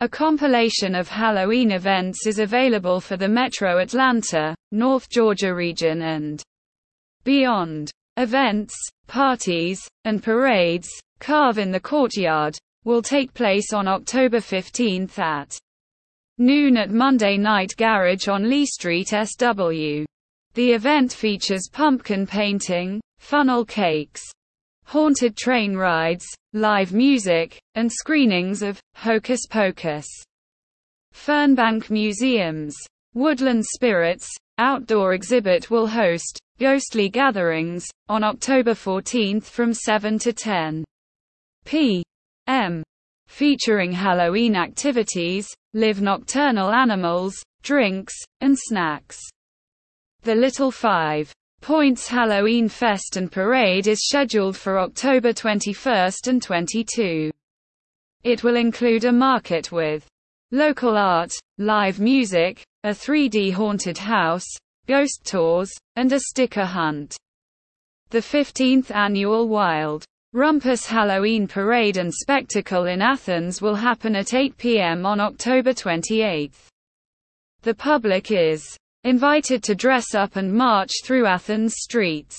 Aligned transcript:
A 0.00 0.08
compilation 0.10 0.94
of 0.94 1.08
Halloween 1.08 1.70
events 1.70 2.26
is 2.26 2.38
available 2.38 3.00
for 3.00 3.16
the 3.16 3.30
Metro 3.30 3.78
Atlanta, 3.78 4.54
North 4.70 5.08
Georgia 5.08 5.54
region 5.54 6.02
and 6.02 6.42
beyond. 7.24 7.90
Events, 8.18 8.74
parties, 9.06 9.80
and 10.04 10.22
parades, 10.22 10.86
Carve 11.18 11.56
in 11.56 11.70
the 11.70 11.80
Courtyard, 11.80 12.58
will 12.84 13.00
take 13.00 13.32
place 13.32 13.72
on 13.72 13.88
October 13.88 14.42
15 14.42 15.08
at 15.16 15.58
noon 16.36 16.76
at 16.76 16.90
Monday 16.90 17.38
Night 17.38 17.74
Garage 17.78 18.28
on 18.28 18.50
Lee 18.50 18.66
Street, 18.66 19.08
SW. 19.08 20.04
The 20.52 20.72
event 20.72 21.10
features 21.10 21.70
pumpkin 21.72 22.26
painting, 22.26 23.00
funnel 23.18 23.64
cakes, 23.64 24.22
haunted 24.86 25.36
train 25.36 25.76
rides, 25.76 26.24
live 26.52 26.92
music, 26.92 27.60
and 27.74 27.90
screenings 27.90 28.62
of 28.62 28.80
Hocus 28.94 29.46
Pocus. 29.50 30.06
Fernbank 31.12 31.90
Museum's 31.90 32.76
Woodland 33.12 33.64
Spirits 33.64 34.28
outdoor 34.58 35.14
exhibit 35.14 35.70
will 35.70 35.86
host 35.86 36.38
ghostly 36.58 37.08
gatherings 37.08 37.86
on 38.08 38.22
October 38.22 38.74
14 38.74 39.40
from 39.40 39.74
7 39.74 40.18
to 40.20 40.32
10 40.32 40.84
p.m. 41.64 42.82
featuring 43.26 43.90
Halloween 43.90 44.54
activities, 44.54 45.48
live 45.74 46.00
nocturnal 46.00 46.70
animals, 46.70 47.34
drinks, 47.62 48.14
and 48.40 48.56
snacks. 48.56 49.18
The 50.22 50.34
Little 50.34 50.70
Five 50.70 51.32
Points 51.60 52.06
Halloween 52.06 52.68
Fest 52.68 53.16
and 53.16 53.30
Parade 53.30 53.88
is 53.88 54.06
scheduled 54.06 54.56
for 54.56 54.78
October 54.78 55.32
21 55.32 56.12
and 56.26 56.42
22. 56.42 57.30
It 58.22 58.44
will 58.44 58.56
include 58.56 59.04
a 59.04 59.12
market 59.12 59.72
with 59.72 60.06
local 60.52 60.96
art, 60.96 61.32
live 61.58 61.98
music, 61.98 62.64
a 62.84 62.90
3D 62.90 63.52
haunted 63.52 63.98
house, 63.98 64.46
ghost 64.86 65.24
tours, 65.24 65.72
and 65.96 66.12
a 66.12 66.20
sticker 66.20 66.64
hunt. 66.64 67.16
The 68.10 68.18
15th 68.18 68.94
annual 68.94 69.48
Wild 69.48 70.04
Rumpus 70.32 70.86
Halloween 70.86 71.48
Parade 71.48 71.96
and 71.96 72.12
Spectacle 72.12 72.84
in 72.84 73.00
Athens 73.00 73.62
will 73.62 73.74
happen 73.74 74.14
at 74.14 74.34
8 74.34 74.56
p.m. 74.58 75.06
on 75.06 75.18
October 75.18 75.72
28. 75.72 76.52
The 77.62 77.74
public 77.74 78.30
is 78.30 78.76
invited 79.06 79.62
to 79.62 79.76
dress 79.76 80.16
up 80.16 80.34
and 80.34 80.52
march 80.52 80.90
through 81.04 81.26
Athens 81.26 81.76
streets. 81.76 82.36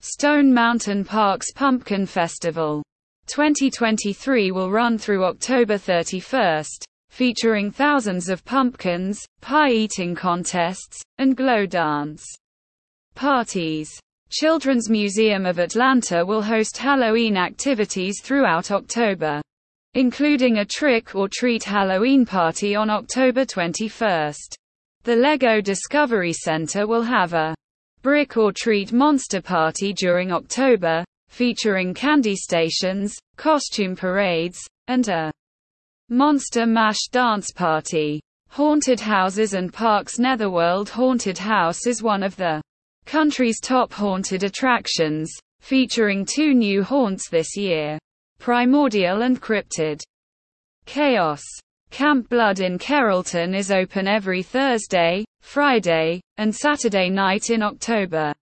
Stone 0.00 0.52
Mountain 0.52 1.04
Park's 1.04 1.52
Pumpkin 1.52 2.04
Festival 2.04 2.82
2023 3.28 4.50
will 4.50 4.72
run 4.72 4.98
through 4.98 5.24
October 5.24 5.78
31, 5.78 6.64
featuring 7.10 7.70
thousands 7.70 8.28
of 8.28 8.44
pumpkins, 8.44 9.20
pie-eating 9.40 10.16
contests, 10.16 11.00
and 11.18 11.36
glow 11.36 11.64
dance 11.64 12.26
parties. 13.14 13.88
Children's 14.30 14.90
Museum 14.90 15.46
of 15.46 15.60
Atlanta 15.60 16.26
will 16.26 16.42
host 16.42 16.76
Halloween 16.76 17.36
activities 17.36 18.20
throughout 18.20 18.72
October, 18.72 19.40
including 19.94 20.58
a 20.58 20.64
trick-or-treat 20.64 21.62
Halloween 21.62 22.26
party 22.26 22.74
on 22.74 22.90
October 22.90 23.44
21. 23.44 24.32
The 25.04 25.16
LEGO 25.16 25.62
Discovery 25.62 26.34
Center 26.34 26.86
will 26.86 27.02
have 27.02 27.32
a 27.32 27.54
brick 28.02 28.36
or 28.36 28.52
treat 28.52 28.92
monster 28.92 29.40
party 29.40 29.94
during 29.94 30.30
October, 30.30 31.04
featuring 31.28 31.94
candy 31.94 32.36
stations, 32.36 33.16
costume 33.36 33.96
parades, 33.96 34.60
and 34.88 35.08
a 35.08 35.32
Monster 36.10 36.66
Mash 36.66 37.08
dance 37.10 37.50
party. 37.50 38.20
Haunted 38.50 39.00
Houses 39.00 39.54
and 39.54 39.72
Parks 39.72 40.18
Netherworld 40.18 40.90
Haunted 40.90 41.38
House 41.38 41.86
is 41.86 42.02
one 42.02 42.22
of 42.22 42.36
the 42.36 42.60
country's 43.06 43.58
top 43.58 43.92
haunted 43.94 44.42
attractions, 44.42 45.32
featuring 45.60 46.26
two 46.26 46.52
new 46.52 46.82
haunts 46.82 47.30
this 47.30 47.56
year 47.56 47.98
Primordial 48.38 49.22
and 49.22 49.40
Cryptid. 49.40 50.02
Chaos. 50.84 51.42
Camp 51.90 52.28
Blood 52.28 52.60
in 52.60 52.78
Carrollton 52.78 53.52
is 53.52 53.72
open 53.72 54.06
every 54.06 54.44
Thursday, 54.44 55.24
Friday, 55.42 56.20
and 56.38 56.54
Saturday 56.54 57.10
night 57.10 57.50
in 57.50 57.62
October. 57.62 58.32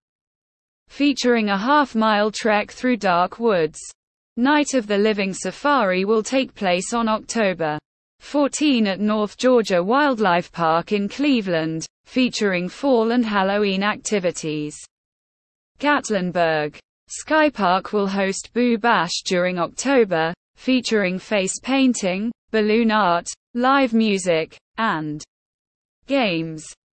Featuring 0.89 1.49
a 1.49 1.57
half 1.57 1.95
mile 1.95 2.31
trek 2.31 2.71
through 2.71 2.99
dark 2.99 3.39
woods. 3.39 3.79
Night 4.37 4.75
of 4.75 4.87
the 4.87 4.99
Living 4.99 5.33
Safari 5.33 6.05
will 6.05 6.23
take 6.23 6.55
place 6.55 6.93
on 6.93 7.09
October 7.09 7.79
14 8.21 8.87
at 8.87 9.01
North 9.01 9.39
Georgia 9.39 9.83
Wildlife 9.83 10.53
Park 10.53 10.93
in 10.93 11.09
Cleveland, 11.09 11.87
featuring 12.05 12.69
fall 12.69 13.13
and 13.13 13.25
Halloween 13.25 13.83
activities. 13.83 14.77
Gatlinburg 15.81 16.79
Sky 17.09 17.49
Park 17.49 17.95
will 17.95 18.09
host 18.09 18.51
Boo 18.53 18.77
Bash 18.77 19.23
during 19.25 19.59
October, 19.59 20.35
featuring 20.57 21.19
face 21.19 21.59
painting, 21.63 22.31
balloon 22.51 22.91
art, 22.91 23.29
live 23.55 23.93
music, 23.93 24.57
and 24.77 25.23
games. 26.07 26.65